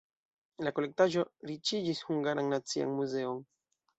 [0.67, 3.45] La kolektaĵo riĉigis Hungaran Nacian Muzeon.